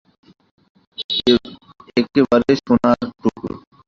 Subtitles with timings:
[1.97, 3.53] একেবারে সোনার টুকরো।